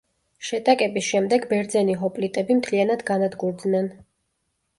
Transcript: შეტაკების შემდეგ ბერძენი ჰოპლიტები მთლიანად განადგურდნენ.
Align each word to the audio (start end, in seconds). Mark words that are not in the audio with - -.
შეტაკების 0.47 1.09
შემდეგ 1.09 1.45
ბერძენი 1.51 1.97
ჰოპლიტები 2.05 2.57
მთლიანად 2.63 3.05
განადგურდნენ. 3.11 3.93